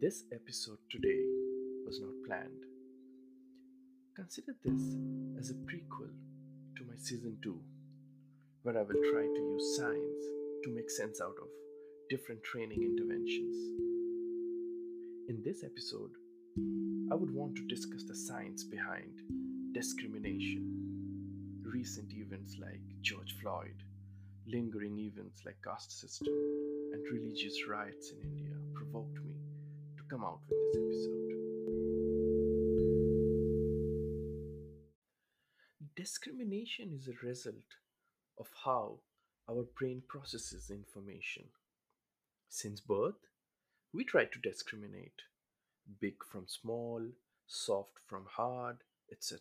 This 0.00 0.22
episode 0.32 0.78
today 0.92 1.24
was 1.84 2.00
not 2.00 2.12
planned. 2.24 2.62
Consider 4.14 4.54
this 4.64 4.80
as 5.40 5.50
a 5.50 5.54
prequel 5.54 6.14
to 6.76 6.84
my 6.86 6.94
season 6.96 7.36
2, 7.42 7.58
where 8.62 8.78
I 8.78 8.82
will 8.82 9.02
try 9.10 9.22
to 9.22 9.40
use 9.40 9.76
science 9.76 10.24
to 10.62 10.70
make 10.70 10.88
sense 10.88 11.20
out 11.20 11.34
of 11.42 11.48
different 12.08 12.44
training 12.44 12.80
interventions. 12.80 13.56
In 15.28 15.42
this 15.44 15.64
episode, 15.64 16.12
I 17.10 17.16
would 17.16 17.34
want 17.34 17.56
to 17.56 17.66
discuss 17.66 18.04
the 18.04 18.14
science 18.14 18.62
behind 18.62 19.18
discrimination, 19.72 21.60
recent 21.64 22.12
events 22.12 22.54
like 22.60 22.82
George 23.02 23.34
Floyd, 23.42 23.82
lingering 24.46 24.96
events 25.00 25.42
like 25.44 25.56
caste 25.64 26.00
system, 26.00 26.34
and 26.92 27.02
religious 27.10 27.66
riots 27.68 28.12
in 28.12 28.20
India 28.20 28.54
provoked 28.74 29.18
me 29.24 29.27
come 30.08 30.24
out 30.24 30.40
with 30.48 30.58
this 30.72 31.06
episode. 31.06 31.28
Discrimination 35.96 36.92
is 36.92 37.08
a 37.08 37.26
result 37.26 37.76
of 38.38 38.46
how 38.64 39.00
our 39.50 39.64
brain 39.78 40.02
processes 40.08 40.70
information. 40.70 41.44
Since 42.48 42.80
birth, 42.80 43.26
we 43.92 44.04
try 44.04 44.24
to 44.24 44.38
discriminate 44.38 45.22
big 46.00 46.14
from 46.30 46.46
small, 46.46 47.02
soft 47.46 47.98
from 48.06 48.24
hard, 48.30 48.78
etc. 49.10 49.40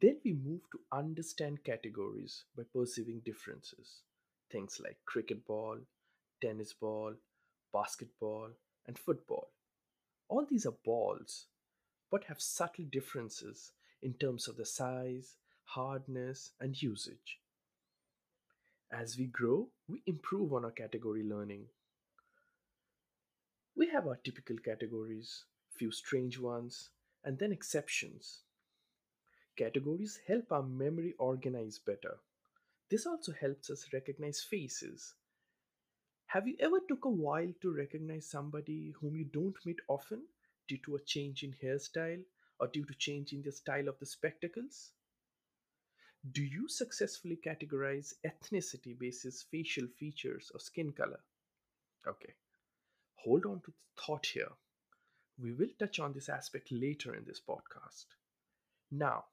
Then 0.00 0.16
we 0.24 0.32
move 0.32 0.62
to 0.72 0.80
understand 0.92 1.64
categories 1.64 2.44
by 2.56 2.64
perceiving 2.74 3.20
differences. 3.24 4.02
Things 4.50 4.80
like 4.82 4.96
cricket 5.04 5.46
ball, 5.46 5.78
tennis 6.40 6.72
ball, 6.72 7.14
basketball, 7.72 8.50
and 8.90 8.98
football. 8.98 9.52
All 10.28 10.44
these 10.50 10.66
are 10.66 10.74
balls, 10.84 11.46
but 12.10 12.24
have 12.24 12.42
subtle 12.42 12.86
differences 12.90 13.70
in 14.02 14.14
terms 14.14 14.48
of 14.48 14.56
the 14.56 14.66
size, 14.66 15.36
hardness, 15.62 16.50
and 16.60 16.82
usage. 16.82 17.38
As 18.90 19.16
we 19.16 19.26
grow, 19.26 19.68
we 19.86 20.02
improve 20.08 20.52
on 20.52 20.64
our 20.64 20.72
category 20.72 21.22
learning. 21.22 21.66
We 23.76 23.86
have 23.90 24.08
our 24.08 24.18
typical 24.24 24.56
categories, 24.56 25.44
few 25.78 25.92
strange 25.92 26.40
ones, 26.40 26.88
and 27.22 27.38
then 27.38 27.52
exceptions. 27.52 28.40
Categories 29.56 30.18
help 30.26 30.50
our 30.50 30.64
memory 30.64 31.14
organize 31.16 31.78
better. 31.78 32.16
This 32.90 33.06
also 33.06 33.32
helps 33.40 33.70
us 33.70 33.86
recognize 33.92 34.40
faces, 34.40 35.14
have 36.30 36.46
you 36.46 36.54
ever 36.60 36.78
took 36.86 37.06
a 37.06 37.08
while 37.08 37.52
to 37.60 37.74
recognize 37.74 38.24
somebody 38.24 38.94
whom 39.00 39.16
you 39.16 39.24
don't 39.24 39.56
meet 39.66 39.80
often 39.88 40.22
due 40.68 40.78
to 40.84 40.94
a 40.94 41.00
change 41.00 41.42
in 41.42 41.52
hairstyle 41.60 42.22
or 42.60 42.68
due 42.68 42.84
to 42.84 42.94
change 42.94 43.32
in 43.32 43.42
the 43.42 43.50
style 43.50 43.88
of 43.88 43.98
the 43.98 44.06
spectacles? 44.06 44.90
Do 46.30 46.44
you 46.44 46.68
successfully 46.68 47.36
categorize 47.44 48.14
ethnicity 48.24 48.96
basis 48.96 49.44
facial 49.50 49.88
features 49.98 50.52
or 50.54 50.60
skin 50.60 50.92
color? 50.92 51.18
Okay, 52.06 52.34
hold 53.16 53.44
on 53.44 53.60
to 53.62 53.72
the 53.72 54.00
thought 54.00 54.26
here. 54.26 54.52
We 55.36 55.52
will 55.52 55.74
touch 55.80 55.98
on 55.98 56.12
this 56.12 56.28
aspect 56.28 56.70
later 56.70 57.16
in 57.16 57.24
this 57.24 57.40
podcast. 57.40 58.04
Now, 58.92 59.24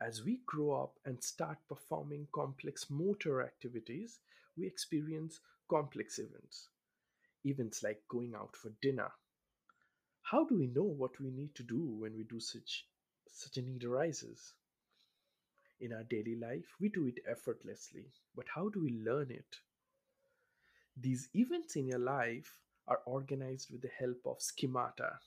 as 0.00 0.24
we 0.24 0.40
grow 0.46 0.82
up 0.82 0.94
and 1.04 1.22
start 1.22 1.58
performing 1.68 2.28
complex 2.32 2.86
motor 2.88 3.42
activities, 3.42 4.20
we 4.56 4.66
experience 4.66 5.40
complex 5.68 6.18
events, 6.18 6.68
events 7.44 7.82
like 7.82 8.02
going 8.08 8.34
out 8.34 8.56
for 8.56 8.72
dinner. 8.80 9.10
How 10.22 10.44
do 10.44 10.56
we 10.58 10.66
know 10.66 10.84
what 10.84 11.18
we 11.20 11.30
need 11.30 11.54
to 11.56 11.62
do 11.62 11.80
when 11.80 12.16
we 12.16 12.24
do 12.24 12.40
such 12.40 12.86
such 13.30 13.56
a 13.56 13.62
need 13.62 13.84
arises? 13.84 14.54
In 15.80 15.92
our 15.92 16.04
daily 16.04 16.36
life, 16.36 16.66
we 16.80 16.88
do 16.88 17.06
it 17.06 17.20
effortlessly, 17.30 18.06
but 18.34 18.46
how 18.54 18.68
do 18.68 18.80
we 18.80 19.00
learn 19.04 19.30
it? 19.30 19.56
These 20.96 21.28
events 21.34 21.76
in 21.76 21.86
your 21.86 22.00
life 22.00 22.58
are 22.88 23.00
organized 23.06 23.70
with 23.70 23.82
the 23.82 23.90
help 23.98 24.18
of 24.26 24.42
schemata. 24.42 25.20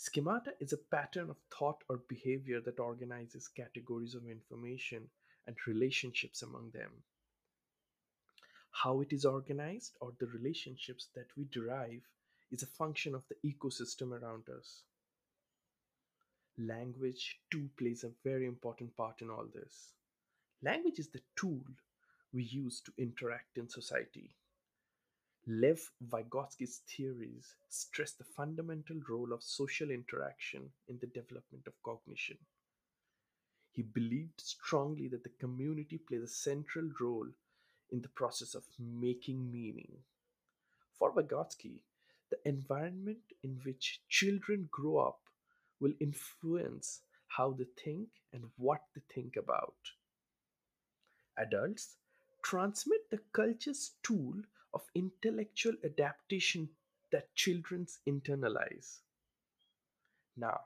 Schemata 0.00 0.54
is 0.60 0.72
a 0.72 0.78
pattern 0.78 1.28
of 1.28 1.36
thought 1.50 1.84
or 1.88 1.98
behavior 2.08 2.60
that 2.62 2.80
organizes 2.80 3.48
categories 3.48 4.14
of 4.14 4.26
information 4.26 5.10
and 5.46 5.56
relationships 5.66 6.42
among 6.42 6.70
them 6.70 6.90
how 8.70 9.00
it 9.00 9.12
is 9.12 9.24
organized 9.24 9.96
or 10.00 10.12
the 10.18 10.26
relationships 10.26 11.08
that 11.14 11.26
we 11.36 11.44
derive 11.52 12.02
is 12.50 12.62
a 12.62 12.66
function 12.66 13.14
of 13.14 13.22
the 13.28 13.36
ecosystem 13.48 14.12
around 14.12 14.44
us. 14.48 14.82
Language, 16.58 17.40
too, 17.50 17.68
plays 17.78 18.04
a 18.04 18.12
very 18.24 18.46
important 18.46 18.96
part 18.96 19.20
in 19.20 19.30
all 19.30 19.46
this. 19.54 19.92
Language 20.62 20.98
is 20.98 21.08
the 21.08 21.22
tool 21.36 21.62
we 22.32 22.44
use 22.44 22.80
to 22.80 22.92
interact 22.98 23.56
in 23.58 23.68
society. 23.68 24.30
Lev 25.52 25.90
Vygotsky's 26.08 26.82
theories 26.86 27.56
stress 27.68 28.12
the 28.12 28.22
fundamental 28.22 29.00
role 29.08 29.32
of 29.32 29.42
social 29.42 29.90
interaction 29.90 30.70
in 30.86 30.96
the 31.00 31.08
development 31.08 31.66
of 31.66 31.82
cognition. 31.82 32.38
He 33.72 33.82
believed 33.82 34.40
strongly 34.40 35.08
that 35.08 35.24
the 35.24 35.36
community 35.40 35.98
plays 35.98 36.22
a 36.22 36.28
central 36.28 36.88
role 37.00 37.26
in 37.90 38.00
the 38.00 38.10
process 38.10 38.54
of 38.54 38.62
making 38.78 39.50
meaning. 39.50 39.90
For 40.96 41.12
Vygotsky, 41.12 41.80
the 42.30 42.38
environment 42.44 43.32
in 43.42 43.58
which 43.64 44.02
children 44.08 44.68
grow 44.70 44.98
up 44.98 45.18
will 45.80 45.94
influence 45.98 47.00
how 47.26 47.56
they 47.58 47.66
think 47.82 48.06
and 48.32 48.44
what 48.56 48.82
they 48.94 49.02
think 49.12 49.34
about. 49.34 49.74
Adults 51.36 51.96
transmit 52.44 53.10
the 53.10 53.18
culture's 53.32 53.90
tool 54.04 54.34
of 54.74 54.82
intellectual 54.94 55.74
adaptation 55.84 56.68
that 57.12 57.34
children 57.34 57.86
internalize. 58.08 59.00
Now, 60.36 60.60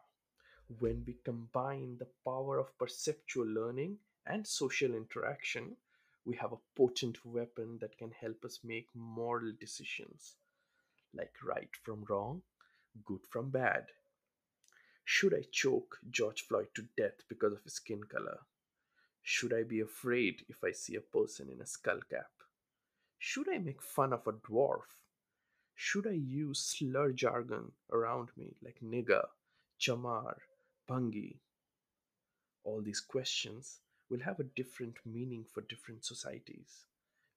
when 0.78 1.04
we 1.06 1.18
combine 1.24 1.96
the 1.98 2.08
power 2.24 2.58
of 2.58 2.78
perceptual 2.78 3.46
learning 3.46 3.98
and 4.26 4.46
social 4.46 4.94
interaction, 4.94 5.76
we 6.24 6.36
have 6.36 6.52
a 6.52 6.64
potent 6.76 7.24
weapon 7.24 7.78
that 7.80 7.98
can 7.98 8.10
help 8.12 8.44
us 8.44 8.60
make 8.64 8.88
moral 8.94 9.52
decisions 9.60 10.36
like 11.16 11.34
right 11.44 11.70
from 11.82 12.04
wrong, 12.08 12.42
good 13.04 13.20
from 13.30 13.50
bad. 13.50 13.86
Should 15.04 15.34
I 15.34 15.44
choke 15.50 15.98
George 16.10 16.42
Floyd 16.42 16.68
to 16.74 16.88
death 16.96 17.22
because 17.28 17.52
of 17.52 17.62
his 17.62 17.74
skin 17.74 18.02
color? 18.04 18.38
Should 19.22 19.52
I 19.52 19.62
be 19.62 19.80
afraid 19.80 20.44
if 20.48 20.64
I 20.64 20.72
see 20.72 20.96
a 20.96 21.00
person 21.00 21.48
in 21.50 21.60
a 21.60 21.66
skull 21.66 22.00
cap? 22.10 22.30
Should 23.26 23.48
I 23.48 23.56
make 23.56 23.80
fun 23.80 24.12
of 24.12 24.26
a 24.26 24.32
dwarf? 24.32 24.84
Should 25.74 26.06
I 26.06 26.10
use 26.10 26.60
slur 26.60 27.10
jargon 27.12 27.72
around 27.90 28.28
me 28.36 28.54
like 28.62 28.80
nigger, 28.84 29.24
chamar, 29.80 30.36
bangi? 30.86 31.38
All 32.64 32.82
these 32.82 33.00
questions 33.00 33.80
will 34.10 34.20
have 34.20 34.40
a 34.40 34.50
different 34.60 34.98
meaning 35.06 35.46
for 35.50 35.62
different 35.62 36.04
societies 36.04 36.84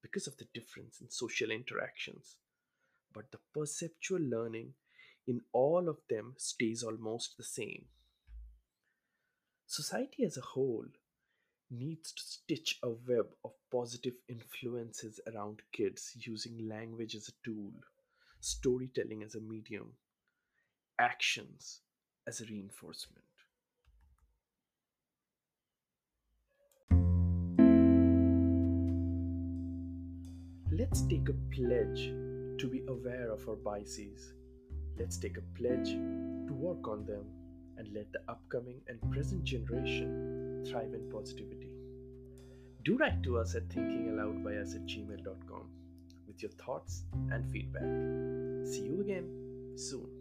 because 0.02 0.28
of 0.28 0.36
the 0.36 0.48
difference 0.54 1.00
in 1.00 1.10
social 1.10 1.52
interactions. 1.52 2.36
But 3.14 3.32
the 3.32 3.40
perceptual 3.54 4.20
learning 4.20 4.74
in 5.26 5.40
all 5.54 5.88
of 5.88 6.00
them 6.10 6.34
stays 6.36 6.84
almost 6.84 7.38
the 7.38 7.46
same. 7.46 7.86
Society 9.66 10.26
as 10.26 10.36
a 10.36 10.42
whole 10.42 10.88
needs 11.70 12.12
to 12.14 12.22
stitch 12.24 12.80
a 12.84 12.90
web 12.90 13.28
of 13.44 13.52
positive 13.72 14.14
influences 14.30 15.20
around 15.34 15.62
kids 15.74 16.12
using 16.16 16.68
language 16.70 17.16
as 17.16 17.28
a 17.28 17.34
tool, 17.44 17.72
storytelling 18.40 19.24
as 19.24 19.36
a 19.36 19.42
medium, 19.42 19.92
actions 21.00 21.82
as 22.26 22.42
a 22.42 22.46
reinforcement. 22.46 23.24
Let's 30.72 31.02
take 31.08 31.28
a 31.28 31.34
pledge 31.56 32.14
to 32.60 32.68
be 32.70 32.84
aware 32.88 33.32
of 33.32 33.48
our 33.50 33.56
biases. 33.56 34.34
Let's 34.98 35.18
take 35.18 35.38
a 35.38 35.60
pledge 35.60 35.90
to 35.90 36.54
work 36.54 36.88
on 36.88 37.06
them 37.06 37.26
and 37.78 37.88
let 37.94 38.12
the 38.12 38.22
upcoming 38.30 38.82
and 38.88 39.00
present 39.12 39.44
generation 39.44 40.37
thrive 40.66 40.94
in 40.94 41.10
positivity. 41.12 41.70
Do 42.84 42.98
write 42.98 43.22
to 43.24 43.38
us 43.38 43.56
at 43.56 43.68
thinkingaloudbyus 43.70 44.76
at 44.76 44.86
gmail.com 44.86 45.70
with 46.26 46.42
your 46.42 46.52
thoughts 46.52 47.04
and 47.32 47.50
feedback. 47.52 47.84
See 48.66 48.84
you 48.84 49.02
again 49.02 49.74
soon. 49.76 50.17